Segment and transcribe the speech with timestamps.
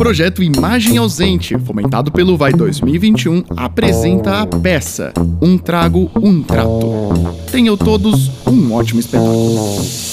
[0.00, 6.80] projeto Imagem Ausente, fomentado pelo Vai 2021, apresenta a peça Um Trago, Um Trato.
[7.52, 10.09] Tenham todos um ótimo espetáculo.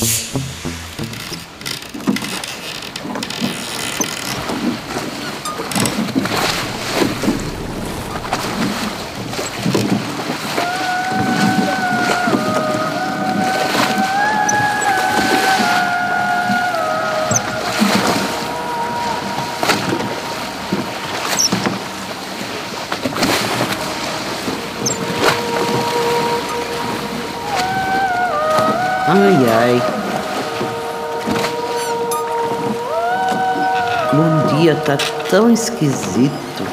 [34.88, 34.97] Tá
[35.30, 36.64] tão esquisito.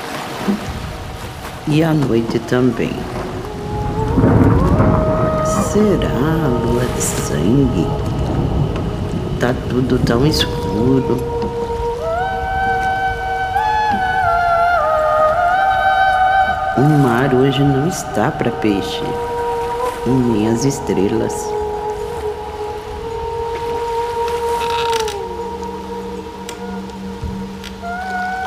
[1.67, 2.93] E a noite também.
[5.73, 7.87] Será lua de sangue?
[9.41, 11.19] Tá tudo tão escuro.
[16.77, 19.03] O mar hoje não está para peixe,
[20.07, 21.64] nem as estrelas.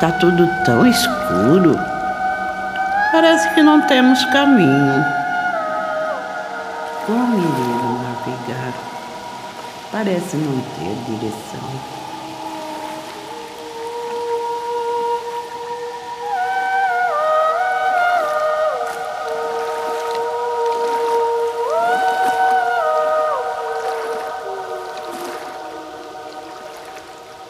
[0.00, 1.76] Tá tudo tão escuro.
[3.10, 5.04] Parece que não temos caminho.
[7.04, 8.72] Como iremos navegar?
[9.90, 11.68] Parece não ter direção.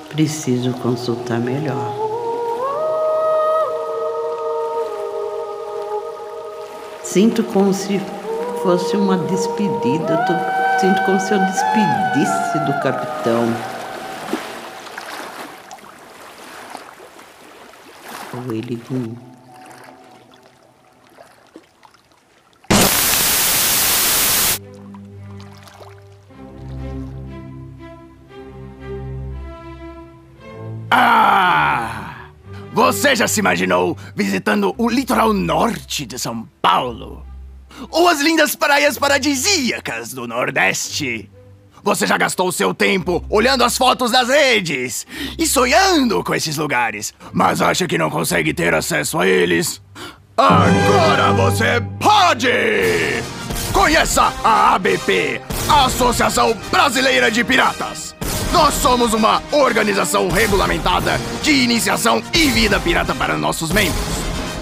[0.08, 2.07] Preciso consultar melhor.
[7.18, 8.00] Sinto como se
[8.62, 10.12] fosse uma despedida.
[10.12, 13.52] Eu tô- sinto como se eu despedisse do capitão.
[18.34, 18.94] Ou ele de
[32.88, 37.22] Você já se imaginou visitando o litoral norte de São Paulo?
[37.90, 41.30] Ou as lindas praias paradisíacas do Nordeste?
[41.82, 45.06] Você já gastou seu tempo olhando as fotos das redes
[45.38, 49.82] e sonhando com esses lugares, mas acha que não consegue ter acesso a eles?
[50.34, 52.48] Agora você pode!
[53.70, 55.42] Conheça a ABP,
[55.84, 58.16] Associação Brasileira de Piratas.
[58.52, 64.02] Nós somos uma organização regulamentada de iniciação e vida pirata para nossos membros,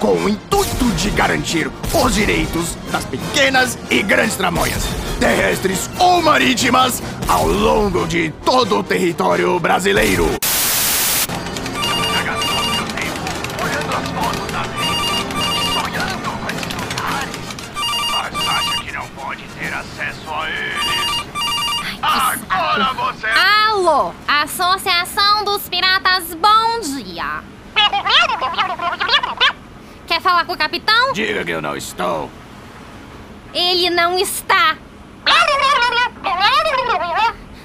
[0.00, 4.82] com o intuito de garantir os direitos das pequenas e grandes tramóias,
[5.20, 10.26] terrestres ou marítimas, ao longo de todo o território brasileiro.
[23.36, 27.42] Alô, Associação dos Piratas, bom dia.
[30.06, 31.12] Quer falar com o capitão?
[31.12, 32.30] Diga que eu não estou.
[33.52, 34.78] Ele não está.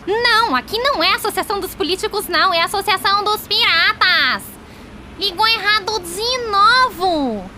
[0.06, 2.54] Não, aqui não é a Associação dos Políticos, não.
[2.54, 4.44] É a Associação dos Piratas.
[5.18, 7.50] Ligou errado de novo.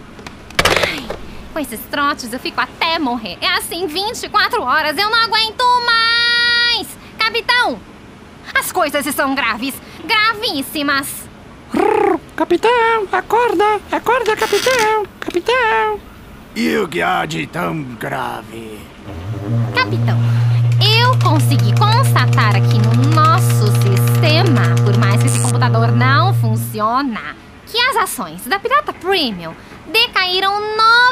[0.88, 1.18] Ai,
[1.52, 3.40] com esses trotes eu fico até morrer.
[3.42, 6.88] É assim 24 horas, eu não aguento mais.
[7.18, 7.80] Capitão,
[8.54, 9.76] as coisas estão graves,
[10.06, 11.08] gravíssimas.
[12.36, 13.80] Capitão, acorda!
[13.92, 15.06] Acorda, capitão!
[15.20, 16.00] Capitão!
[16.56, 18.80] E o que há de tão grave?
[19.76, 20.18] Capitão,
[20.80, 27.80] eu consegui constatar aqui no nosso sistema, por mais que esse computador não funciona, que
[27.80, 29.54] as ações da Pirata Premium
[29.92, 30.54] decaíram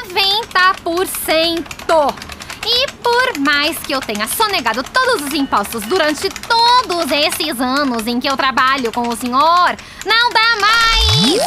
[0.06, 2.31] 90%.
[2.66, 8.20] E por mais que eu tenha sonegado todos os impostos durante todos esses anos em
[8.20, 9.76] que eu trabalho com o senhor,
[10.06, 11.38] não dá mais!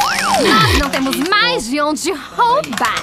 [0.43, 3.01] Nós não temos mais de onde roubar.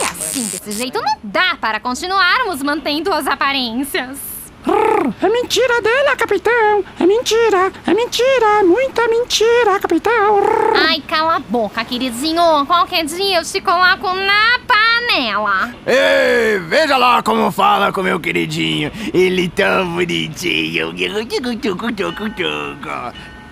[0.00, 4.33] E assim, desse jeito, não dá para continuarmos mantendo as aparências.
[4.66, 6.82] É mentira dela, capitão!
[6.98, 7.70] É mentira!
[7.86, 8.62] É mentira!
[8.64, 10.40] Muita mentira, capitão!
[10.74, 12.64] Ai, cala a boca, queridinho.
[12.66, 15.74] Qualquer dia eu te coloco na panela.
[15.86, 18.90] Ei, veja lá como fala com meu queridinho.
[19.12, 20.94] Ele tão bonitinho.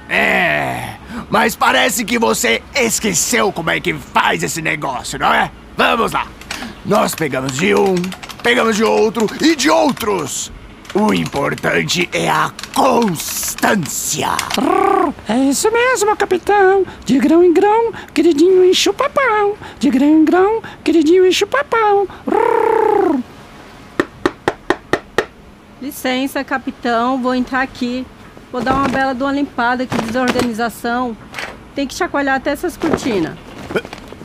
[0.08, 0.96] É,
[1.30, 5.50] mas parece que você esqueceu como é que faz esse negócio, não é?
[5.76, 6.26] Vamos lá.
[6.84, 7.94] Nós pegamos de um,
[8.42, 10.50] pegamos de outro e de outros.
[10.94, 14.28] O importante é a constância.
[15.26, 16.84] É isso mesmo, capitão.
[17.06, 19.54] De grão em grão, queridinho enche o papão.
[19.78, 22.06] De grão em grão, queridinho enche o papão.
[25.80, 28.06] Licença, capitão, vou entrar aqui.
[28.52, 31.16] Vou dar uma bela de uma limpada aqui, desorganização.
[31.74, 33.34] Tem que chacoalhar até essas cortinas.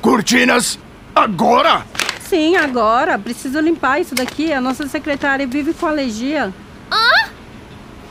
[0.01, 0.77] Cortinas?
[1.15, 1.85] Agora?
[2.29, 3.17] Sim, agora.
[3.17, 4.51] Preciso limpar isso daqui.
[4.51, 6.53] A nossa secretária vive com alergia.
[6.91, 7.29] Hã?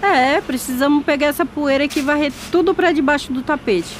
[0.00, 3.94] É, precisamos pegar essa poeira aqui e varrer tudo pra debaixo do tapete.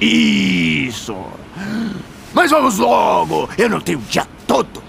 [0.00, 1.16] Isso!
[2.34, 3.48] Mas vamos logo!
[3.56, 4.82] Eu não tenho o dia todo!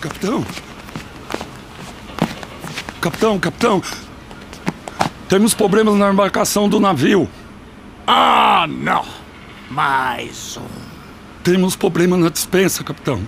[0.00, 0.44] Capitão!
[3.00, 3.82] Capitão, capitão!
[5.28, 7.28] Temos problemas na embarcação do navio.
[8.06, 9.04] Ah, não!
[9.70, 10.66] Mais um.
[11.42, 13.22] Temos problema na dispensa, capitão.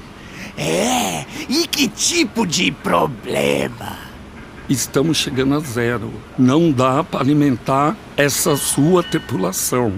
[0.56, 1.24] É?
[1.48, 3.98] E que tipo de problema?
[4.68, 6.12] Estamos chegando a zero.
[6.38, 9.94] Não dá para alimentar essa sua tripulação.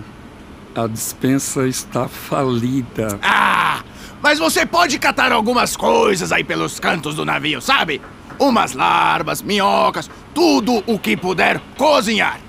[0.75, 3.19] A dispensa está falida.
[3.23, 3.83] Ah!
[4.21, 8.01] Mas você pode catar algumas coisas aí pelos cantos do navio, sabe?
[8.39, 12.48] Umas larvas, minhocas, tudo o que puder cozinhar.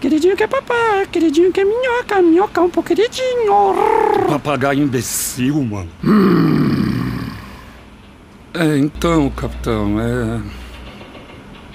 [0.00, 3.74] Queridinho que é papá, queridinho que é minhoca, minhoca um pouco queridinho.
[4.26, 5.90] Papagaio imbecil, mano.
[8.54, 10.40] É, então, capitão, é.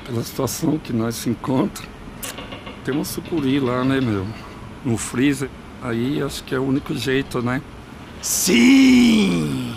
[0.05, 1.87] Pela situação que nós se encontramos,
[2.83, 4.25] tem uma sucuri lá, né, meu?
[4.83, 5.49] No freezer.
[5.83, 7.61] Aí acho que é o único jeito, né?
[8.23, 9.75] Sim!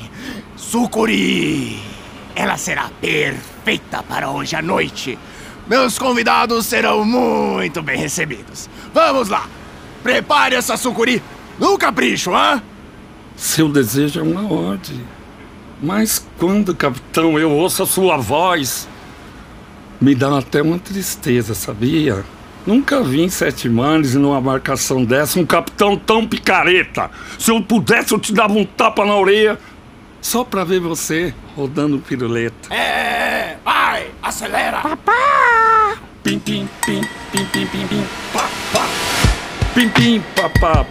[0.56, 1.82] Sucuri!
[2.34, 5.18] Ela será perfeita para hoje à noite.
[5.68, 8.68] Meus convidados serão muito bem recebidos.
[8.94, 9.46] Vamos lá!
[10.02, 11.22] Prepare essa sucuri
[11.58, 12.62] no capricho, hã?
[13.36, 15.00] Seu desejo é uma ordem.
[15.82, 18.88] Mas quando, capitão, eu ouço a sua voz,
[20.00, 22.24] me dá até uma tristeza, sabia?
[22.66, 27.10] Nunca vi em Sete Mares e numa embarcação dessa um capitão tão picareta.
[27.38, 29.58] Se eu pudesse, eu te dava um tapa na orelha
[30.20, 32.74] só pra ver você rodando piruleta.
[32.74, 33.47] É,
[33.98, 34.82] vai, acelera!
[36.22, 37.00] Pim, pim, pim,
[37.32, 38.86] pim, pim, pim, pim, pá, pá.
[39.74, 40.86] Pim, pim, pá, pá.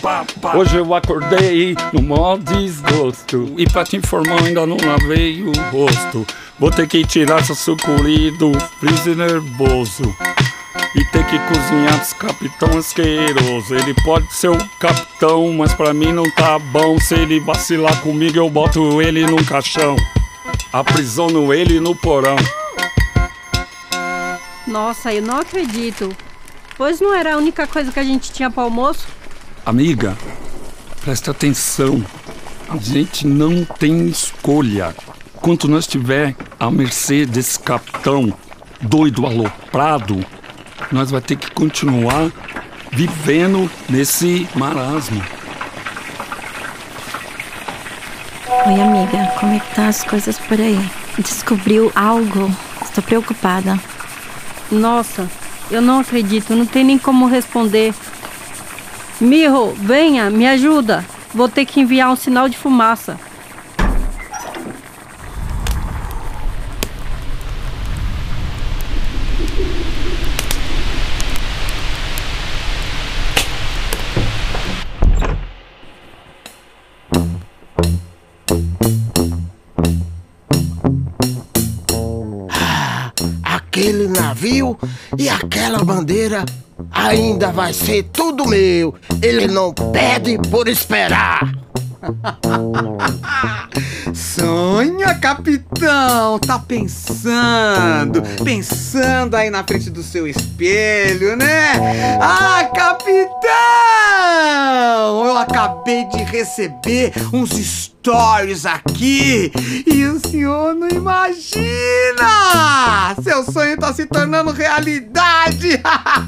[0.00, 0.56] Pá, pá.
[0.56, 6.26] Hoje eu acordei no maior desgosto E pra te informar ainda não lavei o rosto
[6.58, 10.16] Vou ter que tirar essa sucuri do freezer nervoso
[10.96, 16.12] E ter que cozinhar esse capitão asqueroso Ele pode ser o capitão, mas pra mim
[16.12, 19.96] não tá bom Se ele vacilar comigo eu boto ele num caixão
[20.72, 22.36] Aprisiono ele no porão
[24.66, 26.14] Nossa, eu não acredito.
[26.76, 29.06] Pois não era a única coisa que a gente tinha para almoço?
[29.66, 30.16] Amiga,
[31.02, 32.04] preste atenção.
[32.68, 34.94] A gente não tem escolha.
[35.34, 38.32] Enquanto nós estiver à mercê desse capitão
[38.80, 40.24] doido aloprado,
[40.92, 42.30] nós vai ter que continuar
[42.92, 45.20] vivendo nesse marasmo.
[48.66, 50.78] Oi, amiga, como é que tá as coisas por aí?
[51.18, 52.54] Descobriu algo?
[52.82, 53.80] Estou preocupada.
[54.70, 55.26] Nossa,
[55.70, 57.94] eu não acredito, não tem nem como responder.
[59.18, 61.02] Mirro, venha, me ajuda.
[61.32, 63.18] Vou ter que enviar um sinal de fumaça.
[85.18, 86.44] E aquela bandeira
[86.90, 88.94] ainda vai ser tudo meu.
[89.22, 91.59] Ele não pede por esperar.
[94.14, 96.38] Sonha, capitão!
[96.38, 102.18] Tá pensando, pensando aí na frente do seu espelho, né?
[102.20, 103.50] Ah, capitão!
[105.26, 109.52] Eu acabei de receber uns stories aqui
[109.86, 111.60] e o senhor não imagina!
[113.22, 115.80] Seu sonho tá se tornando realidade!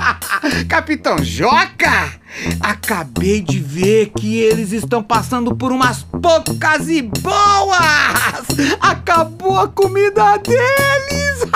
[0.68, 2.21] capitão Joca!
[2.60, 8.46] Acabei de ver que eles estão passando por umas poucas e boas!
[8.80, 11.50] Acabou a comida deles!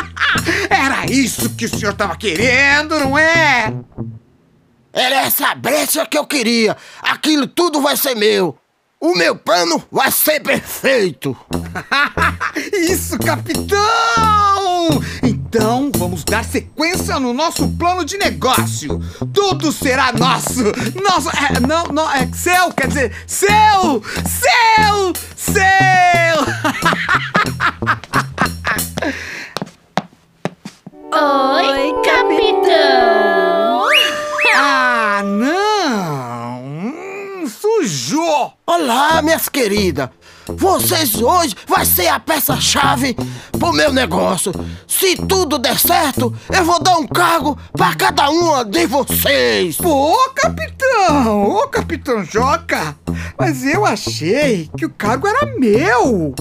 [0.68, 3.72] Era isso que o senhor tava querendo, não é?
[4.92, 6.76] Era essa brecha que eu queria.
[7.02, 8.56] Aquilo tudo vai ser meu.
[9.00, 11.36] O meu plano vai ser perfeito.
[12.72, 14.43] Isso, capitão!
[15.22, 19.00] Então vamos dar sequência no nosso plano de negócio.
[19.32, 20.64] Tudo será nosso.
[21.02, 21.30] Nosso.
[21.30, 24.02] É, não, não, é seu, quer dizer, seu!
[24.26, 25.12] Seu!
[25.36, 25.54] Seu!
[31.16, 33.88] Oi, capitão!
[34.56, 36.64] Ah, não!
[36.64, 38.52] Hum, sujou!
[38.66, 40.08] Olá, minhas queridas!
[40.46, 43.16] Vocês hoje vai ser a peça-chave
[43.58, 44.52] pro meu negócio.
[44.86, 49.76] Se tudo der certo, eu vou dar um cargo pra cada uma de vocês.
[49.76, 51.50] Pô, capitão!
[51.50, 52.96] Ô, capitão Joca!
[53.38, 56.34] Mas eu achei que o cargo era meu.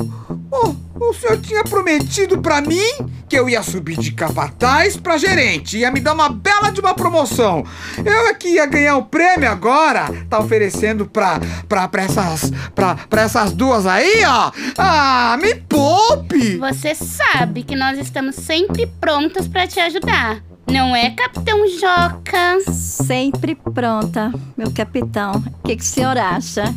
[0.51, 2.91] Ô, o senhor tinha prometido pra mim
[3.27, 6.93] que eu ia subir de capataz pra gerente, ia me dar uma bela de uma
[6.93, 7.65] promoção.
[8.03, 12.95] Eu é que ia ganhar o prêmio agora, tá oferecendo pra, pra, pra, essas, pra,
[12.95, 14.51] pra essas duas aí, ó.
[14.77, 16.57] Ah, me poupe!
[16.57, 20.43] Você sabe que nós estamos sempre prontas pra te ajudar.
[20.67, 22.59] Não é, Capitão Joca?
[22.71, 25.43] Sempre pronta, meu capitão.
[25.59, 26.73] O que, que o senhor acha?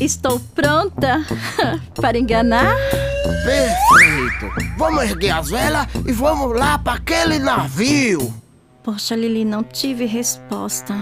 [0.00, 1.24] Estou pronta
[2.00, 2.76] para enganar?
[3.44, 4.76] Perfeito.
[4.76, 8.32] Vamos erguer as velas e vamos lá para aquele navio.
[8.82, 10.94] Poxa, Lili, não tive resposta.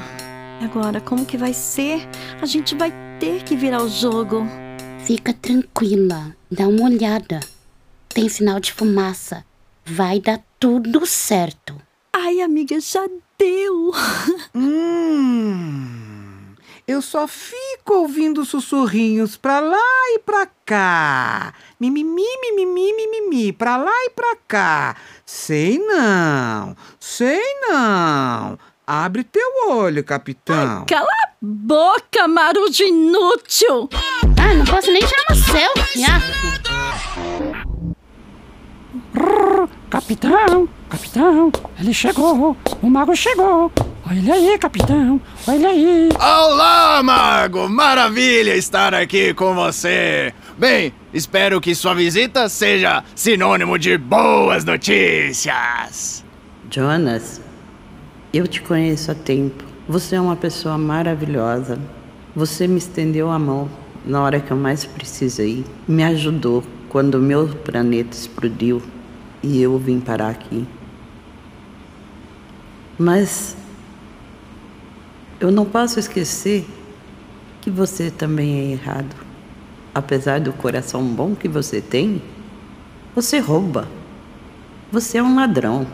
[0.61, 2.09] E agora, como que vai ser?
[2.41, 4.47] A gente vai ter que virar o jogo.
[5.01, 7.41] Fica tranquila, dá uma olhada.
[8.09, 9.45] Tem sinal de fumaça.
[9.85, 11.77] Vai dar tudo certo.
[12.13, 13.07] Ai, amiga, já
[13.39, 13.93] deu.
[14.57, 16.04] Hum,
[16.87, 19.79] eu só fico ouvindo sussurrinhos pra lá
[20.15, 21.55] e pra cá.
[21.81, 24.97] Mimimi, mimimi, mimimi, pra lá e pra cá.
[25.25, 28.59] Sei não, sei não.
[28.87, 30.85] Abre teu olho, capitão.
[30.87, 33.89] Cala a boca, marujo inútil.
[34.39, 36.05] Ah, não posso nem tirar uma selfie.
[39.95, 43.71] Capitão, capitão, ele chegou, o mago chegou.
[44.05, 46.09] Olha ele aí, capitão, olha ele aí.
[46.19, 47.69] Olá, Mago!
[47.69, 50.35] Maravilha estar aqui com você!
[50.59, 56.25] Bem, espero que sua visita seja sinônimo de boas notícias!
[56.69, 57.41] Jonas,
[58.33, 59.63] eu te conheço há tempo.
[59.89, 61.79] Você é uma pessoa maravilhosa.
[62.35, 63.71] Você me estendeu a mão
[64.05, 65.65] na hora que eu mais precisei.
[65.87, 68.83] Me ajudou quando o meu planeta explodiu
[69.45, 70.67] e eu vim parar aqui.
[72.99, 73.55] Mas
[75.39, 76.67] eu não posso esquecer
[77.61, 79.15] que você também é errado.
[79.95, 82.23] Apesar do coração bom que você tem,
[83.15, 83.87] você rouba.
[84.91, 85.87] Você é um ladrão.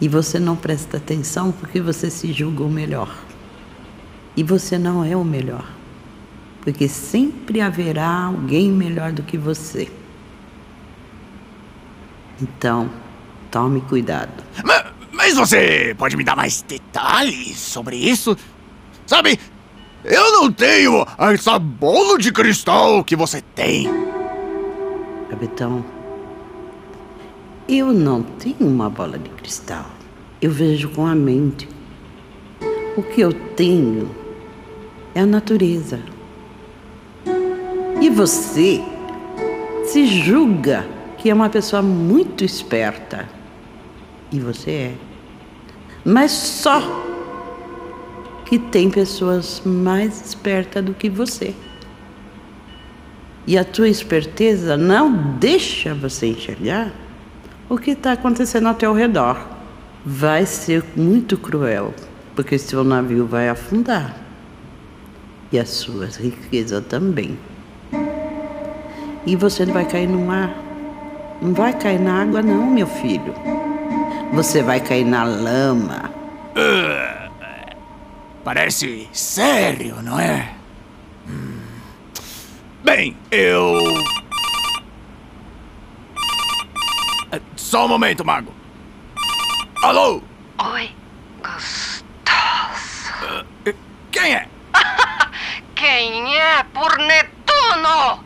[0.00, 3.14] E você não presta atenção porque você se julga o melhor.
[4.34, 5.70] E você não é o melhor.
[6.62, 9.90] Porque sempre haverá alguém melhor do que você.
[12.42, 12.90] Então,
[13.50, 14.42] tome cuidado.
[14.64, 18.36] Ma- Mas você pode me dar mais detalhes sobre isso?
[19.06, 19.38] Sabe,
[20.04, 23.88] eu não tenho essa bola de cristal que você tem.
[25.30, 25.84] Capitão,
[27.68, 29.86] eu não tenho uma bola de cristal.
[30.40, 31.68] Eu vejo com a mente.
[32.96, 34.10] O que eu tenho
[35.14, 36.00] é a natureza.
[38.00, 38.82] E você
[39.86, 40.84] se julga
[41.22, 43.28] que é uma pessoa muito esperta.
[44.32, 44.94] E você é.
[46.04, 46.82] Mas só
[48.44, 51.54] que tem pessoas mais espertas do que você.
[53.46, 56.92] E a tua esperteza não deixa você enxergar
[57.68, 59.48] o que está acontecendo ao teu redor.
[60.04, 61.94] Vai ser muito cruel,
[62.34, 64.16] porque seu navio vai afundar.
[65.52, 67.38] E as suas riquezas também.
[69.24, 70.71] E você vai cair no mar.
[71.42, 73.34] Não vai cair na água, não, meu filho.
[74.32, 76.08] Você vai cair na lama.
[78.44, 80.54] Parece sério, não é?
[81.28, 81.58] Hum.
[82.84, 83.76] Bem, eu.
[87.32, 88.52] Ah, Só um momento, Mago.
[89.82, 90.22] Alô?
[90.74, 90.90] Oi,
[91.42, 92.22] gostoso.
[94.12, 94.48] Quem é?
[95.74, 98.21] Quem é por Netuno?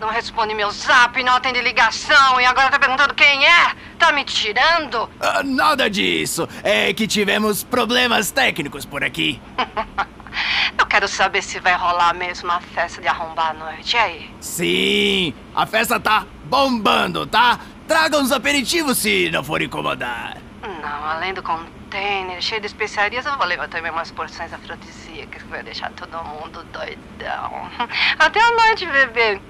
[0.00, 3.74] Não responde meu zap, não atende ligação e agora tá perguntando quem é?
[3.98, 5.10] Tá me tirando?
[5.20, 6.48] Ah, nada disso.
[6.64, 9.38] É que tivemos problemas técnicos por aqui.
[10.78, 13.94] Eu quero saber se vai rolar mesmo a festa de arrombar a noite.
[13.94, 14.30] E aí?
[14.40, 17.60] Sim, a festa tá bombando, tá?
[17.86, 20.38] Traga uns aperitivos se não for incomodar.
[20.62, 25.48] Não, além do container cheio de especiarias, eu vou levar também umas porções afrodisíacas que
[25.48, 27.70] vai deixar todo mundo doidão.
[28.18, 29.40] Até a noite, bebê.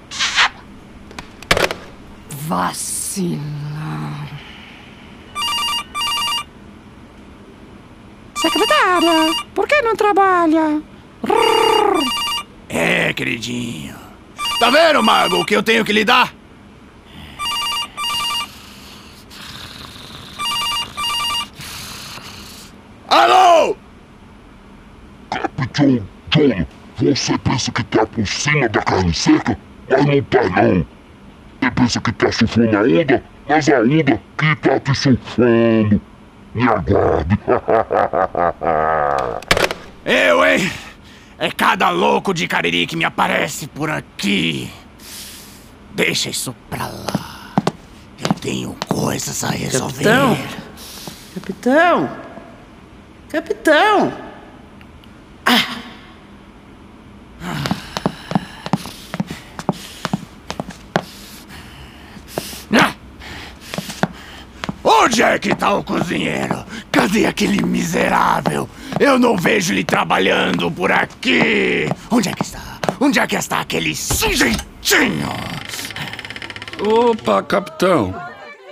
[2.51, 3.39] Vacila.
[8.35, 10.81] Secretária, por que não trabalha?
[12.67, 13.95] É, queridinho.
[14.59, 16.33] Tá vendo, Mago, o que eu tenho que lhe dar?
[23.07, 23.77] Alô?
[25.29, 26.65] Capitão John,
[26.97, 29.57] Você pensa que tá por cima da carne seca,
[29.89, 31.00] mas não tá não.
[31.81, 35.99] Pensa que tá surfando a onda, mas a onda que tá te surfando.
[36.53, 37.39] Me aguarde.
[40.05, 40.71] Eu, hein?
[41.39, 44.71] É cada louco de cariri que me aparece por aqui.
[45.95, 47.55] Deixa isso pra lá.
[48.19, 50.03] Eu tenho coisas a resolver.
[50.03, 50.37] Capitão!
[51.33, 52.09] Capitão!
[53.27, 54.30] Capitão!
[65.03, 66.63] Onde é que tá o cozinheiro?
[66.91, 68.69] Cadê aquele miserável?
[68.99, 71.89] Eu não vejo ele trabalhando por aqui.
[72.11, 72.79] Onde é que está?
[72.99, 75.27] Onde é que está aquele sujeitinho?
[76.79, 78.13] Opa, capitão.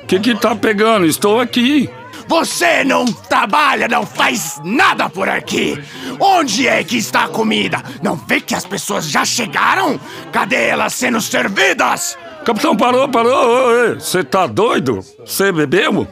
[0.03, 1.07] O que que tá pegando?
[1.07, 1.89] Estou aqui.
[2.27, 5.83] Você não trabalha, não faz nada por aqui.
[6.19, 7.81] Onde é que está a comida?
[8.03, 9.99] Não vê que as pessoas já chegaram?
[10.31, 12.15] Cadê elas sendo servidas?
[12.45, 13.95] Capitão, parou, parou.
[13.95, 14.99] Você tá doido?
[15.25, 16.07] Você bebeu?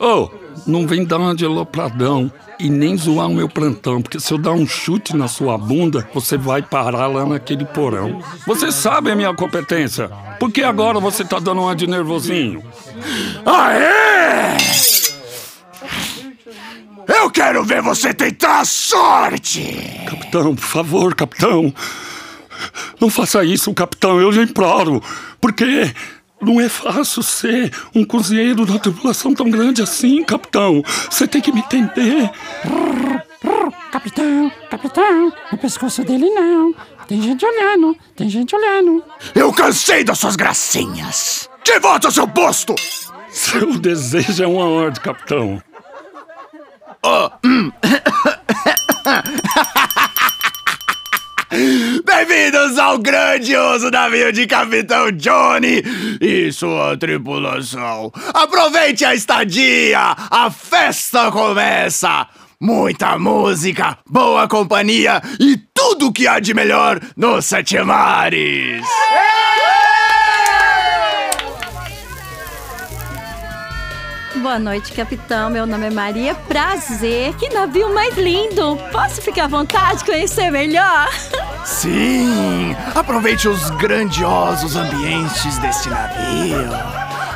[0.00, 0.30] Ô,
[0.66, 4.38] não vem dar uma de alopradão e nem zoar o meu plantão, porque se eu
[4.38, 8.22] dar um chute na sua bunda, você vai parar lá naquele porão.
[8.46, 10.08] Você sabe a minha competência.
[10.38, 12.64] Por que agora você tá dando uma de nervosinho?
[13.44, 14.56] Aê!
[17.06, 20.00] Eu quero ver você tentar a sorte!
[20.08, 21.74] Capitão, por favor, capitão.
[22.98, 25.02] Não faça isso, capitão, eu lhe imploro.
[25.40, 25.92] Porque
[26.40, 30.82] não é fácil ser um cozinheiro da tripulação tão grande assim, capitão.
[31.10, 32.30] Você tem que me entender.
[33.90, 36.74] Capitão, capitão, no pescoço dele não.
[37.06, 39.02] Tem gente olhando, tem gente olhando.
[39.34, 41.50] Eu cansei das suas gracinhas!
[41.64, 42.74] De volta ao seu posto!
[43.28, 45.62] Seu desejo é uma ordem, capitão.
[47.02, 47.72] Oh, hum.
[52.20, 55.82] Bem-vindos ao grandioso navio de Capitão Johnny
[56.20, 58.12] e sua tripulação.
[58.34, 62.26] Aproveite a estadia, a festa começa.
[62.60, 68.84] Muita música, boa companhia e tudo que há de melhor nos Sete Mares.
[74.40, 75.50] Boa noite, capitão.
[75.50, 76.34] Meu nome é Maria.
[76.34, 77.34] Prazer.
[77.34, 78.78] Que navio mais lindo.
[78.90, 81.08] Posso ficar à vontade conhecer melhor?
[81.64, 86.70] Sim, aproveite os grandiosos ambientes deste navio.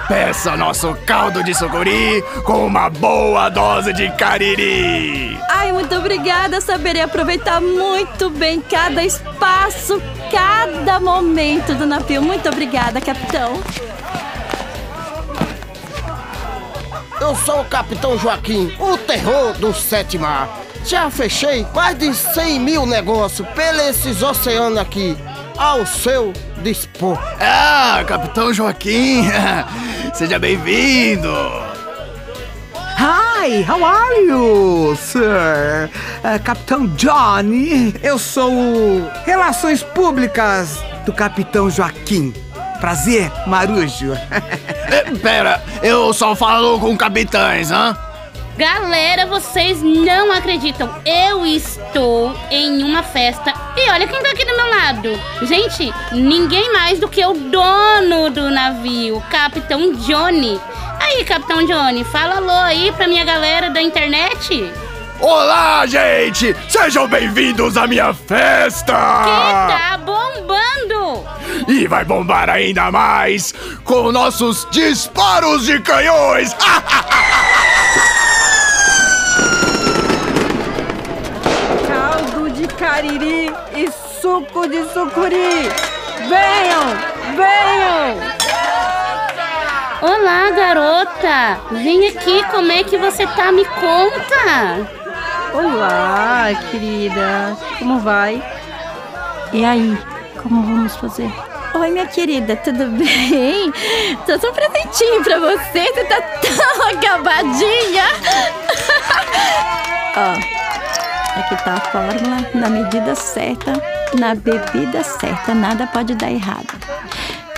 [0.09, 5.38] Peça nosso caldo de sucuri com uma boa dose de cariri.
[5.51, 6.59] Ai, muito obrigada.
[6.62, 12.23] Saberei aproveitar muito bem cada espaço, cada momento do navio.
[12.23, 13.62] Muito obrigada, capitão.
[17.24, 20.60] Eu sou o Capitão Joaquim, o terror do Sete Mar.
[20.84, 25.16] Já fechei mais de 100 mil negócios pelos oceanos aqui,
[25.56, 27.18] ao seu dispor.
[27.40, 29.24] Ah, Capitão Joaquim,
[30.12, 31.32] seja bem-vindo.
[32.98, 35.88] Hi, how are you, sir?
[36.22, 37.94] Uh, Capitão Johnny.
[38.02, 42.34] Eu sou o Relações Públicas do Capitão Joaquim.
[42.85, 44.12] Prazer, Marujo.
[44.12, 47.97] Eh, Pera, eu só falo com capitães, hã?
[48.59, 50.94] Galera, vocês não acreditam.
[51.07, 53.55] Eu estou em uma festa.
[53.75, 55.09] E olha quem tá aqui do meu lado.
[55.47, 60.61] Gente, ninguém mais do que o dono do navio, Capitão Johnny.
[61.01, 64.70] Aí, Capitão Johnny, fala alô aí pra minha galera da internet.
[65.20, 66.55] Olá, gente!
[66.68, 68.92] Sejam bem-vindos à minha festa!
[68.92, 70.93] Que tá bombando!
[71.66, 76.55] E vai bombar ainda mais com nossos disparos de canhões!
[81.88, 85.70] Caldo de cariri e suco de sucuri.
[86.29, 86.85] Venham,
[87.37, 88.35] venham.
[90.03, 91.61] Olá, garota!
[91.70, 93.50] Vem aqui, como é que você tá?
[93.50, 94.87] Me conta!
[95.55, 97.57] Olá, querida.
[97.79, 98.42] Como vai?
[99.53, 99.96] E aí,
[100.44, 101.33] como vamos fazer?
[101.74, 103.72] Oi, minha querida, tudo bem?
[104.26, 108.04] Trouxe um presentinho pra você, você tá tão acabadinha.
[110.16, 113.72] Ó, aqui tá a fórmula, na medida certa,
[114.18, 116.78] na bebida certa, nada pode dar errado.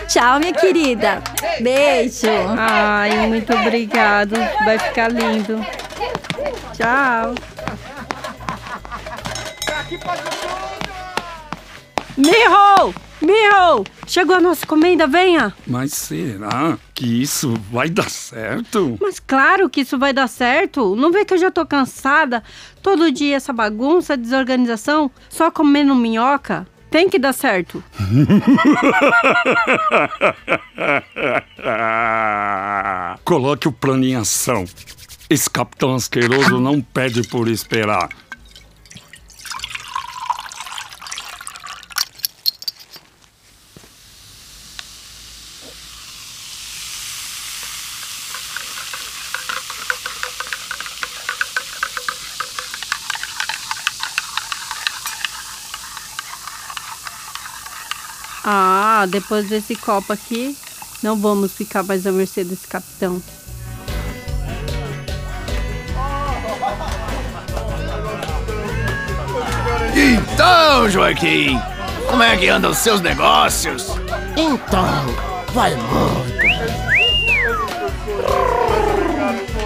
[0.07, 1.21] Tchau, minha querida.
[1.61, 2.29] Beijo.
[2.57, 4.37] Ai, muito obrigado.
[4.65, 5.61] Vai ficar lindo.
[6.73, 7.35] Tchau.
[12.17, 12.95] Miho!
[13.21, 15.53] Miho, chegou a nossa encomenda, venha!
[15.67, 18.97] Mas será que isso vai dar certo?
[19.01, 20.95] Mas claro que isso vai dar certo.
[20.97, 22.43] Não vê que eu já tô cansada?
[22.83, 26.67] Todo dia essa bagunça, desorganização, só comendo minhoca.
[26.91, 27.83] Tem que dar certo.
[33.25, 34.65] Coloque o plano em ação.
[35.29, 38.09] Esse capitão asqueroso não pede por esperar.
[58.49, 60.57] Ah, depois desse copo aqui,
[61.03, 63.21] não vamos ficar mais à mercê desse capitão.
[69.97, 71.61] Então, Joaquim,
[72.09, 73.89] como é que andam os seus negócios?
[74.37, 75.07] Então,
[75.53, 76.47] vai muito.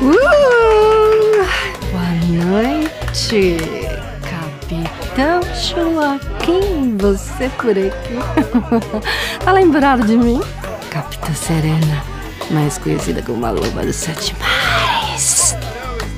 [0.00, 1.46] Uh,
[1.92, 2.14] boa
[2.46, 3.58] noite,
[4.22, 6.29] Capitão Joaquim.
[6.98, 8.18] Você por aqui?
[9.44, 10.40] tá lembrado de mim?
[10.90, 12.02] Capitã Serena,
[12.50, 15.56] mais conhecida como a Loba dos Sete Mares.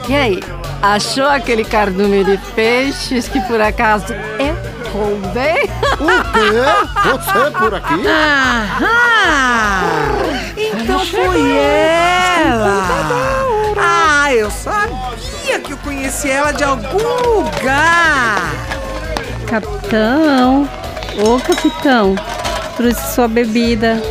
[0.08, 0.40] E aí,
[0.80, 4.56] achou aquele cardume de peixes que por acaso eu
[4.92, 5.64] roubei?
[6.00, 6.62] O quê?
[7.10, 8.06] Você por aqui?
[8.06, 8.82] Aham!
[10.56, 12.82] Então foi ela!
[13.78, 18.71] Ah, eu sabia que eu conhecia ela de algum lugar!
[19.52, 20.66] Capitão,
[21.18, 22.16] ô capitão,
[22.74, 24.02] trouxe sua bebida.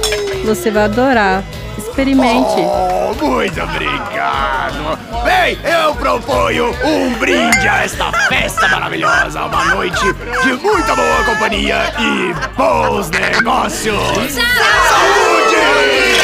[0.45, 1.43] Você vai adorar.
[1.75, 2.61] Experimente.
[2.61, 4.99] Oh, muito obrigado.
[5.23, 9.45] Bem, eu proponho um brinde a esta festa maravilhosa.
[9.45, 14.33] Uma noite de muita boa companhia e bons negócios.
[14.33, 16.20] Saúde!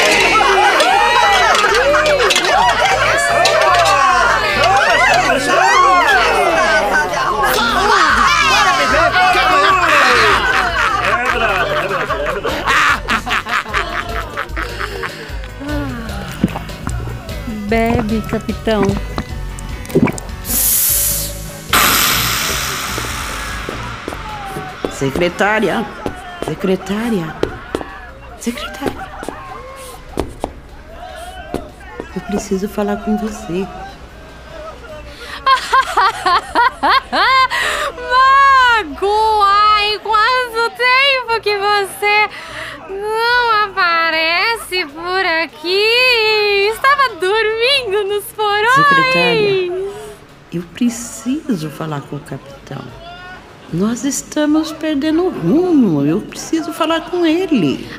[17.68, 18.82] Bebe, capitão.
[24.94, 25.86] Secretária,
[26.46, 27.36] secretária,
[28.40, 29.08] secretária.
[32.16, 33.68] Eu preciso falar com você.
[38.12, 42.30] Mago, ai, quanto tempo que você
[42.90, 46.08] não aparece por aqui?
[46.74, 48.97] Estava dormindo nos porões.
[49.08, 49.72] Secretária,
[50.52, 52.84] eu preciso falar com o capitão.
[53.72, 56.06] Nós estamos perdendo o rumo.
[56.06, 57.88] Eu preciso falar com ele.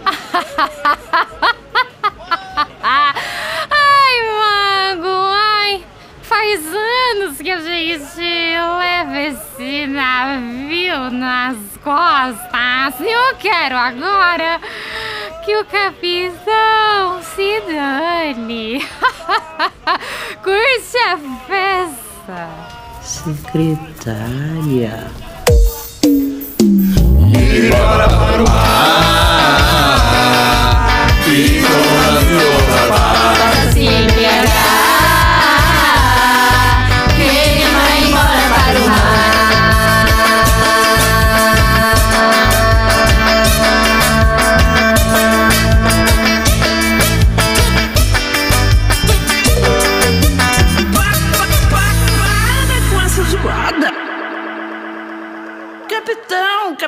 [3.70, 5.84] Ai, Mago, ai,
[6.22, 13.00] faz anos que a gente leva esse navio nas costas.
[13.00, 14.60] Eu quero agora
[15.44, 18.84] que o capitão se dane.
[20.48, 22.48] Curte a festa.
[23.02, 24.96] Secretária.
[27.34, 29.17] E bora para o mar.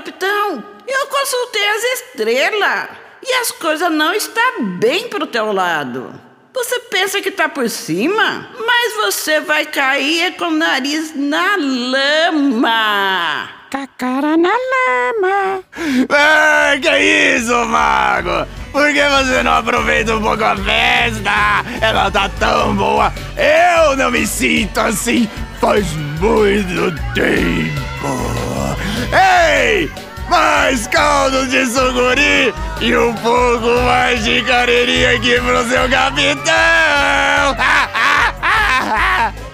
[0.00, 2.88] Capitão, eu consultei as estrelas
[3.22, 6.18] e as coisas não estão bem pro teu lado.
[6.54, 13.50] Você pensa que tá por cima, mas você vai cair com o nariz na lama.
[13.70, 15.62] Com a cara na lama.
[16.08, 16.98] Ah, que
[17.36, 18.48] isso, mago?
[18.72, 21.64] Por que você não aproveita um pouco a festa?
[21.80, 23.12] Ela tá tão boa.
[23.36, 25.28] Eu não me sinto assim
[25.60, 25.86] faz
[26.20, 28.76] muito tempo.
[29.12, 29.90] Ei!
[30.28, 37.56] Mais caldo de suguri e um pouco mais de carreirinha aqui pro seu capitão!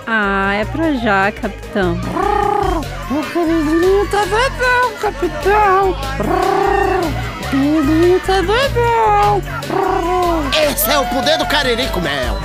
[0.09, 1.99] Ah, é pra já, capitão.
[3.11, 5.97] O queridinho tá doidão, capitão.
[7.47, 9.43] O queridinho tá doidão.
[10.53, 12.39] Esse é o poder do caririco mel.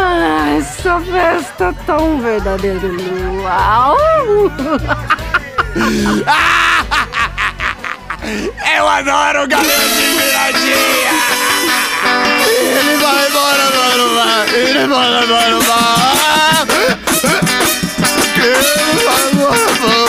[0.00, 2.88] Ah, essa festa é tão verdadeira.
[3.40, 3.96] Uau!
[8.76, 11.12] Eu adoro o cabelo de viradinha!
[12.58, 14.48] Ele vai embora, mano, vai!
[14.54, 15.42] Ele vai embora, vai!
[18.42, 20.01] Ele vai embora, para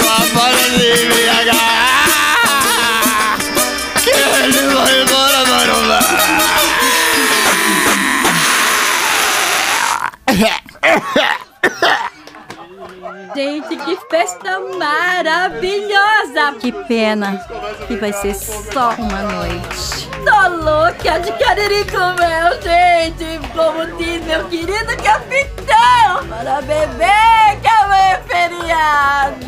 [13.36, 16.53] Gente, que festa maravilhosa!
[16.62, 17.43] Que pena
[17.88, 20.07] que vai ser só uma noite.
[20.23, 23.39] Tô louca de querer comer, gente!
[23.55, 26.27] Como diz meu querido capitão!
[26.29, 29.43] Para beber, que é feriado!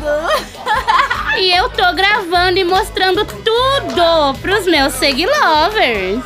[1.38, 6.24] E eu tô gravando e mostrando tudo pros meus seguilovers.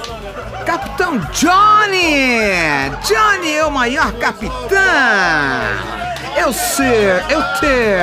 [0.64, 2.90] Capitão Johnny!
[3.02, 4.78] Johnny é o maior capitão!
[6.36, 7.98] Eu ser, eu ter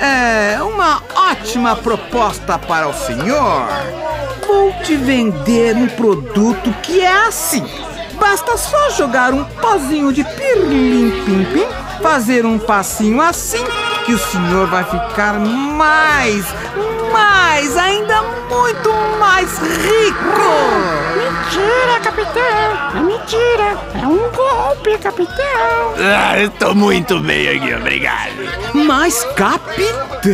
[0.00, 3.66] é, uma ótima proposta para o senhor.
[4.46, 7.68] Vou te vender um produto que é assim.
[8.14, 11.66] Basta só jogar um pozinho de pirlim pim pim,
[12.00, 13.64] fazer um passinho assim
[14.08, 16.46] que o senhor vai ficar mais,
[17.12, 18.90] mais, ainda muito
[19.20, 20.48] mais rico.
[21.14, 22.96] Mentira, capitão!
[22.96, 23.78] É mentira!
[24.02, 25.94] É um golpe, capitão!
[25.98, 28.48] Ah, eu tô muito bem aqui, obrigado.
[28.74, 30.28] Mas, capitão,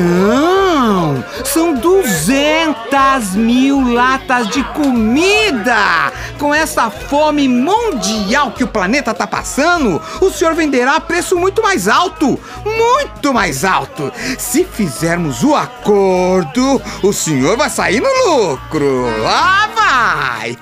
[1.44, 6.12] são 200 mil latas de comida!
[6.38, 11.62] Com essa fome mundial que o planeta tá passando, o senhor venderá a preço muito
[11.62, 12.38] mais alto!
[12.64, 14.12] Muito mais alto!
[14.38, 19.06] Se fizermos o acordo, o senhor vai sair no lucro!
[19.26, 20.58] Ah, vai!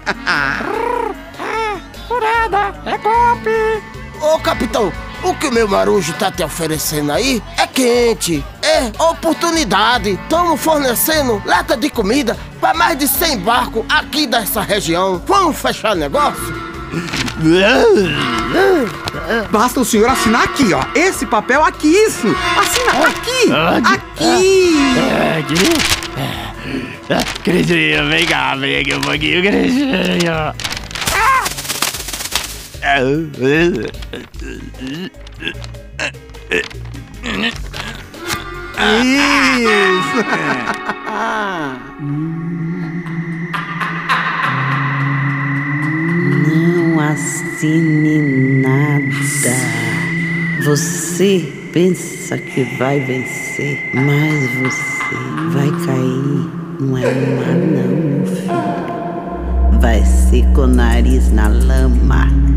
[2.84, 3.82] É golpe!
[4.20, 4.92] Ô capitão,
[5.22, 10.10] o que o meu marujo tá te oferecendo aí é quente, é oportunidade.
[10.10, 15.22] Estamos fornecendo lata de comida para mais de 100 barcos aqui dessa região.
[15.26, 16.54] Vamos fechar negócio?
[19.50, 20.82] Basta o senhor assinar aqui, ó.
[20.94, 22.26] Esse papel aqui, isso.
[22.56, 23.50] Assina aqui.
[23.94, 24.76] Aqui.
[27.42, 30.54] Cristinha, vem cá, vem aqui um pouquinho, Cristinha.
[46.48, 49.54] Não assine nada.
[50.64, 55.14] Você pensa que vai vencer, mas você
[55.52, 56.50] vai cair.
[56.80, 59.80] Não é uma não, meu filho.
[59.80, 62.51] Vai ser com o nariz na lama.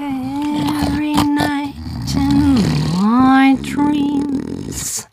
[0.00, 1.74] Every night
[2.16, 2.62] in
[3.02, 5.06] my dreams,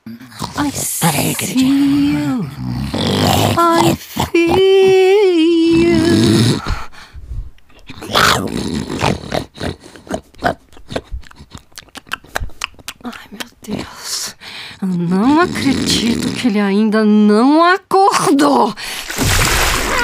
[0.58, 2.50] I see you.
[3.58, 4.58] I feel
[5.86, 6.62] you.
[13.04, 14.36] Ai, meu Deus.
[14.82, 18.74] Eu não acredito que ele ainda não acordou.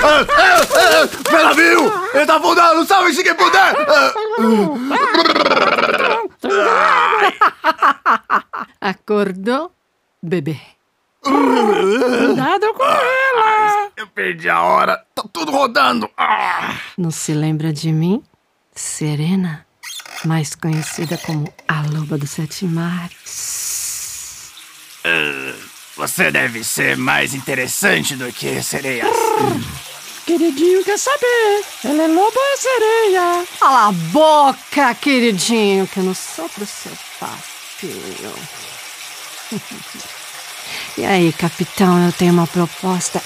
[0.04, 2.07] Ah, ah, ah, Meu navio!
[2.18, 2.86] Ele tá afundando!
[2.86, 3.76] Salve-se quem puder!
[8.82, 9.72] Acordou,
[10.22, 10.60] bebê?
[11.24, 13.92] Cuidado com ela!
[13.98, 15.04] Eu perdi a hora!
[15.14, 16.10] Tá tudo rodando!
[16.18, 16.76] Ah.
[16.98, 18.24] Não se lembra de mim?
[18.74, 19.66] Serena,
[20.26, 24.52] mais conhecida como a Loba dos Sete Mares.
[25.04, 25.54] Ah,
[25.96, 29.08] Você deve ser mais interessante do que sereias.
[30.28, 31.64] Queridinho quer saber.
[31.86, 33.46] Ela é lobo ou é sereia?
[33.60, 38.34] Cala a boca, queridinho, que eu não sou pro seu papinho.
[40.98, 43.22] E aí, capitão, eu tenho uma proposta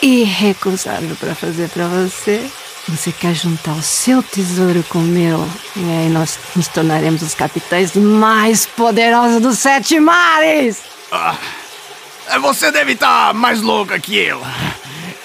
[0.00, 2.48] irrecusável para fazer para você.
[2.88, 5.46] Você quer juntar o seu tesouro com o meu?
[5.76, 10.78] E aí nós nos tornaremos os capitães mais poderosos dos sete mares!
[11.12, 11.36] Ah,
[12.40, 14.40] Você deve estar mais louca que eu.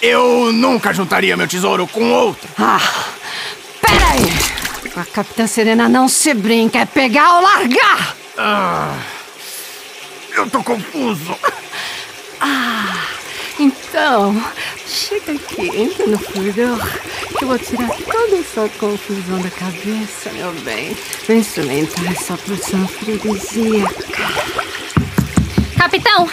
[0.08, 2.48] Eu nunca juntaria meu tesouro com outro.
[2.60, 2.80] Ah,
[3.82, 4.92] peraí!
[4.94, 8.16] Com a Capitã Serena não se brinca, é pegar ou largar!
[8.38, 8.96] Ah,
[10.38, 11.36] eu tô confuso.
[12.40, 13.04] Ah,
[13.60, 14.40] então,
[14.86, 16.88] chega aqui, entra no corredor,
[17.40, 20.96] que eu vou tirar toda essa confusão da cabeça, meu bem.
[21.28, 24.22] Vem experimentar essa porção afrodisíaca.
[25.76, 26.30] Capitão!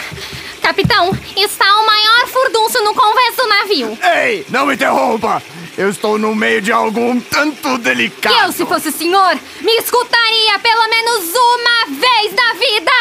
[0.63, 3.97] Capitão, está o maior furdunço no convés do navio.
[4.01, 5.43] Ei, não me interrompa!
[5.77, 8.33] Eu estou no meio de algo um tanto delicado.
[8.45, 12.91] Eu, se fosse o senhor, me escutaria pelo menos uma vez na vida!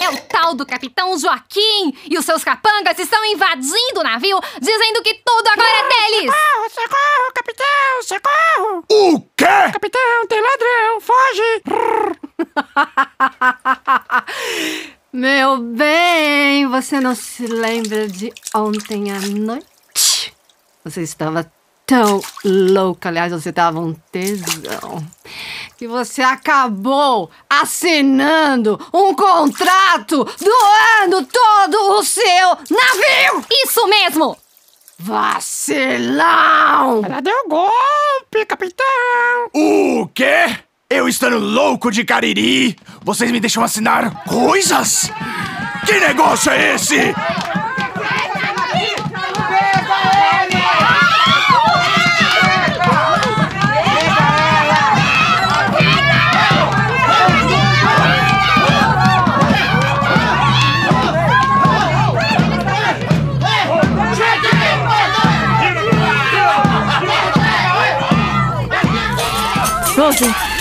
[0.00, 5.02] É o tal do Capitão Joaquim e os seus capangas estão invadindo o navio, dizendo
[5.02, 6.30] que tudo agora é deles!
[6.30, 8.84] Socorro, socorro, capitão, socorro!
[8.88, 9.72] O quê?
[9.72, 11.62] Capitão, tem ladrão, foge!
[15.14, 20.34] Meu bem, você não se lembra de ontem à noite?
[20.82, 21.52] Você estava
[21.84, 25.06] tão louca, aliás, você estava um tesão,
[25.76, 33.44] que você acabou assinando um contrato doando todo o seu navio!
[33.66, 34.34] Isso mesmo!
[34.98, 36.24] Vacilão!
[37.04, 39.50] Ela deu golpe, capitão!
[39.52, 40.46] O quê?
[40.94, 42.76] Eu estando louco de cariri?
[43.02, 45.10] Vocês me deixam assinar coisas?
[45.86, 47.14] Que negócio é esse?
[69.96, 70.51] Rose,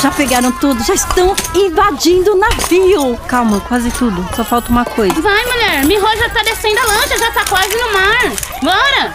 [0.00, 3.16] já pegaram tudo, já estão invadindo o navio.
[3.26, 4.26] Calma, quase tudo.
[4.34, 5.20] Só falta uma coisa.
[5.20, 5.84] Vai, mulher.
[5.84, 8.32] Miho já tá descendo a lancha, já tá quase no mar.
[8.62, 9.12] Bora!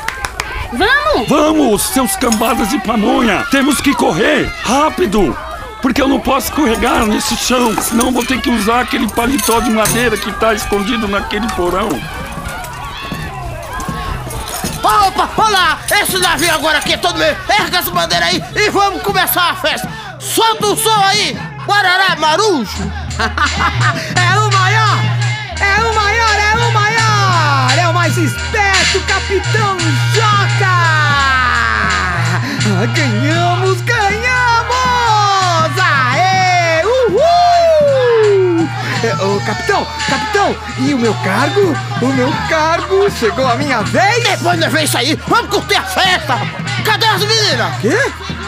[0.73, 1.29] Vamos!
[1.29, 3.45] Vamos, seus cambadas de pamonha!
[3.51, 4.51] Temos que correr!
[4.63, 5.37] Rápido!
[5.81, 9.69] Porque eu não posso escorregar nesse chão, senão vou ter que usar aquele paletó de
[9.69, 11.89] madeira que tá escondido naquele porão.
[14.81, 15.79] Opa, olá!
[15.91, 17.35] Esse navio agora aqui é todo meu.
[17.49, 20.02] Erga essa bandeira aí e vamos começar a festa.
[20.23, 22.91] Solta o som aí, Guarará Marujo.
[24.15, 24.99] É o maior!
[25.59, 26.39] É o maior!
[26.39, 27.77] É o maior!
[27.77, 29.77] É o mais esperto, Capitão
[30.13, 30.73] Joca!
[32.95, 33.81] Ganhamos!
[33.81, 35.77] Ganhamos!
[35.79, 36.83] Aê!
[36.85, 38.69] Uhul!
[39.03, 39.85] É, Ô, capitão!
[40.09, 40.55] Capitão!
[40.79, 41.75] E o meu cargo?
[42.01, 43.09] O meu cargo!
[43.11, 44.23] Chegou a minha vez!
[44.23, 46.39] Depois nós vemos isso aí, vamos curtir a festa.
[46.83, 47.79] Cadê as meninas?
[47.81, 47.97] Quê?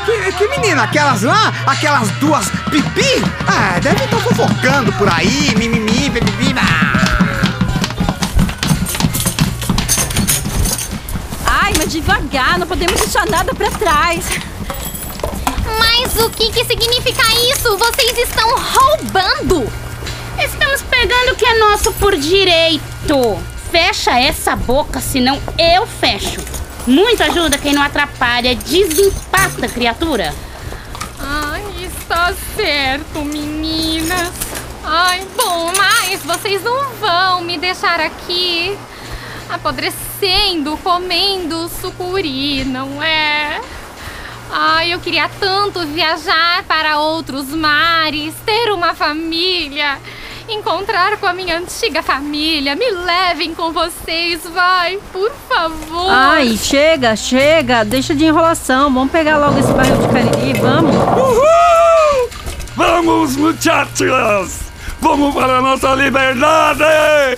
[0.06, 0.84] Que, que menina?
[0.84, 1.54] Aquelas lá?
[1.66, 3.24] Aquelas duas pipi?
[3.48, 6.54] Ah, devem estar fofocando por aí, mimimi, pipipi.
[11.46, 14.26] Ai, mas devagar, não podemos deixar nada pra trás.
[15.80, 17.78] Mas o que, que significa isso?
[17.78, 19.72] Vocês estão roubando!
[20.38, 23.40] Estamos pegando o que é nosso por direito.
[23.72, 26.42] Fecha essa boca, senão eu fecho.
[26.88, 30.34] Muito ajuda quem não atrapalha, desempata, criatura.
[31.20, 34.32] Ai, está certo, meninas.
[34.84, 38.78] Ai, bom, mas vocês não vão me deixar aqui
[39.50, 43.60] apodrecendo, comendo sucuri, não é?
[44.52, 49.98] Ai, eu queria tanto viajar para outros mares, ter uma família,
[50.50, 52.76] encontrar com a minha antiga família.
[52.76, 56.10] Me levem com vocês, vai, por favor.
[56.10, 57.84] Ai, chega, chega.
[57.84, 58.94] Deixa de enrolação.
[58.94, 60.96] Vamos pegar logo esse barril de cariri, vamos.
[60.96, 62.30] Uhul!
[62.76, 64.60] Vamos, muchachos!
[65.00, 67.38] Vamos para a nossa liberdade!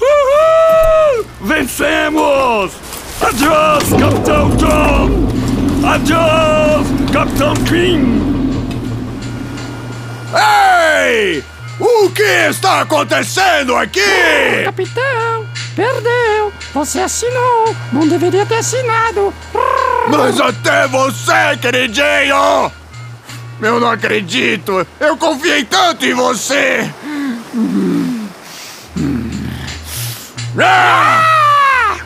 [0.00, 1.26] Uhul!
[1.42, 2.72] Vencemos!
[3.20, 5.28] Adiós, Capitão John!
[5.86, 8.28] Adiós, Capitão King!
[10.34, 11.44] Ei!
[11.80, 14.00] O que está acontecendo aqui?
[14.64, 16.52] Capitão, perdeu.
[16.74, 17.74] Você assinou.
[17.92, 19.32] Não deveria ter assinado.
[20.08, 22.72] Mas até você, queridinho!
[23.60, 24.86] Eu não acredito!
[24.98, 26.90] Eu confiei tanto em você!
[30.60, 31.96] Ah!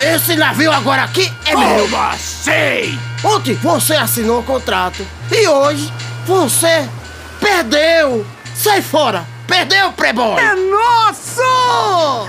[0.00, 1.88] Esse navio agora aqui é meu.
[1.88, 2.98] Como assim?
[3.24, 5.92] Ontem você assinou o contrato e hoje
[6.26, 6.88] você
[7.40, 8.26] perdeu.
[8.62, 9.24] Sai fora.
[9.46, 10.38] Perdeu, playboy.
[10.38, 11.40] É nosso!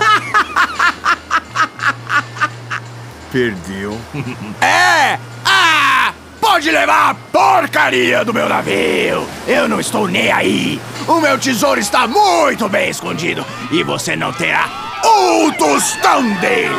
[3.30, 4.00] Perdeu.
[4.58, 5.18] é!
[5.44, 6.14] Ah!
[6.40, 9.28] Pode levar a porcaria do meu navio!
[9.46, 10.80] Eu não estou nem aí!
[11.06, 14.70] O meu tesouro está muito bem escondido e você não terá
[15.04, 16.74] um tostão dele!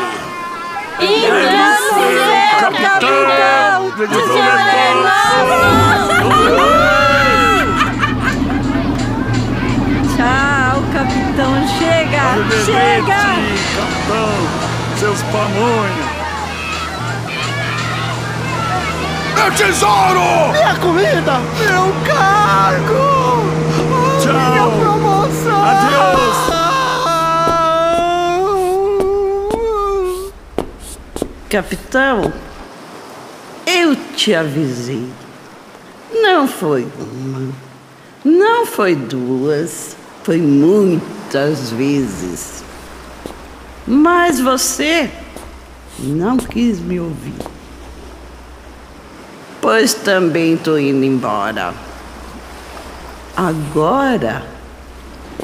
[0.99, 3.91] E vamos, capitão!
[6.59, 6.82] Tchau,
[12.33, 12.65] Chega!
[12.65, 13.15] Chega!
[13.75, 14.33] Capitão,
[14.97, 16.09] seus pamonhas!
[19.35, 20.51] Meu tesouro!
[20.51, 21.39] Minha comida!
[21.59, 23.05] Meu cargo!
[24.21, 24.33] Tchau!
[24.33, 25.59] Minha promoção!
[25.63, 26.33] Adeus!
[31.49, 32.33] Capitão,
[34.23, 35.05] te avisei.
[36.13, 37.51] Não foi uma,
[38.23, 40.37] não foi duas, foi
[41.33, 42.63] muitas vezes.
[43.87, 45.09] Mas você
[45.97, 47.33] não quis me ouvir.
[49.59, 51.73] Pois também tô indo embora.
[53.35, 54.45] Agora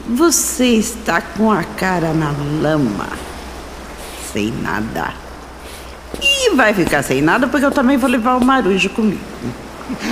[0.08, 3.10] você está com a cara na lama,
[4.32, 5.14] sem nada.
[6.22, 9.22] E vai ficar sem nada porque eu também vou levar o marujo comigo.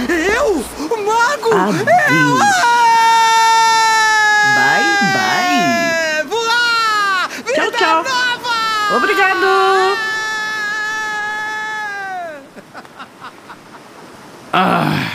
[0.10, 0.56] Eu?
[0.56, 1.54] O mago?
[1.54, 2.78] Adeus.
[4.58, 6.24] Bye, bye.
[6.26, 7.30] Voar!
[7.54, 8.04] Tchau, tchau.
[8.96, 9.38] Obrigado.
[14.60, 15.12] Ah,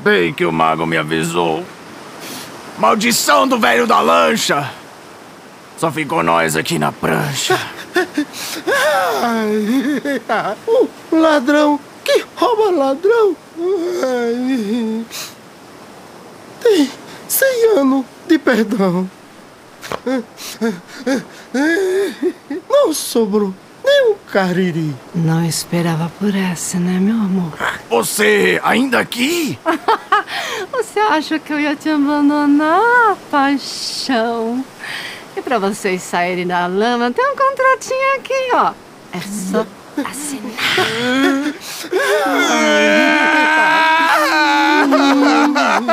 [0.00, 1.64] bem que o mago me avisou.
[2.76, 4.70] Maldição do velho da lancha!
[5.78, 7.58] Só ficou nós aqui na prancha.
[11.10, 13.36] O ladrão que rouba ladrão.
[16.62, 16.90] Tem
[17.28, 19.08] cem anos de perdão.
[22.68, 24.94] Não sobrou nem um cariri.
[25.14, 27.52] Não esperava por essa, né, meu amor?
[27.90, 29.58] Você ainda aqui?
[30.72, 34.64] Você acha que eu ia te abandonar, paixão?
[35.36, 38.72] E pra vocês saírem da lama, tem um contratinho aqui, ó.
[39.12, 39.66] É só
[40.04, 40.52] assinar.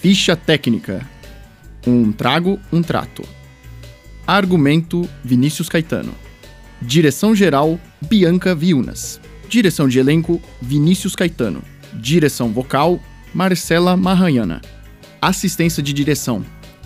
[0.00, 1.04] Ficha técnica:
[1.86, 3.22] Um trago, um trato.
[4.26, 6.14] Argumento: Vinícius Caetano.
[6.80, 9.20] Direção geral: Bianca Viunas.
[9.48, 11.62] Direção de elenco: Vinícius Caetano.
[11.94, 13.00] Direção vocal:
[13.34, 14.62] Marcela Marranhana.
[15.20, 16.44] Assistência de direção: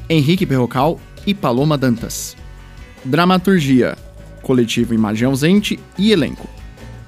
[0.08, 2.36] Henrique Perrocal e Paloma Dantas.
[3.04, 3.96] Dramaturgia:
[4.42, 6.48] Coletivo Imagem Ausente e elenco.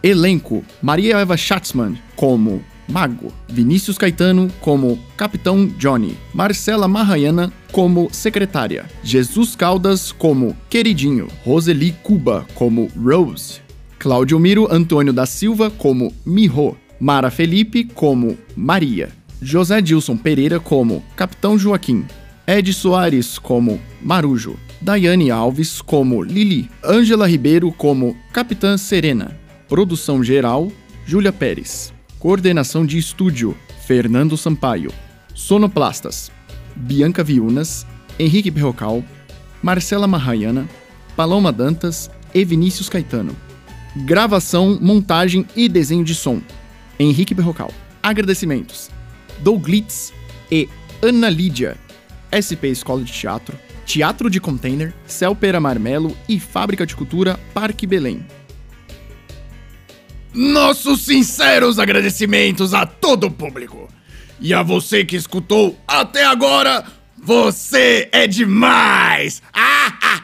[0.03, 8.87] Elenco: Maria Eva Schatzman como Mago, Vinícius Caetano como Capitão Johnny, Marcela Marraiana como secretária,
[9.03, 13.61] Jesus Caldas como Queridinho, Roseli Cuba como Rose,
[13.99, 19.11] Cláudio Miro Antônio da Silva como Miho, Mara Felipe como Maria,
[19.43, 22.05] José Dilson Pereira como Capitão Joaquim,
[22.47, 29.35] Ed Soares como Marujo, Daiane Alves como Lili, Ângela Ribeiro como Capitã Serena,
[29.67, 30.71] produção geral
[31.07, 31.91] Júlia Pérez.
[32.19, 33.57] Coordenação de estúdio:
[33.87, 34.93] Fernando Sampaio.
[35.33, 36.31] Sonoplastas:
[36.77, 37.87] Bianca Viunas,
[38.19, 39.03] Henrique Perrocal,
[39.63, 40.69] Marcela Marraiana,
[41.17, 43.35] Paloma Dantas e Vinícius Caetano.
[43.97, 46.43] Gravação, montagem e desenho de som:
[47.01, 47.73] Henrique Perrocal.
[48.03, 48.91] Agradecimentos:
[49.39, 50.13] Douglitz
[50.53, 50.69] e
[51.01, 51.79] Ana Lídia,
[52.29, 58.25] SP Escola de Teatro, Teatro de Container, Celpera Marmelo e Fábrica de Cultura Parque Belém.
[60.33, 63.89] Nossos sinceros agradecimentos a todo o público.
[64.41, 66.85] E a você que escutou até agora,
[67.17, 69.41] você é demais!
[69.53, 70.24] Ah!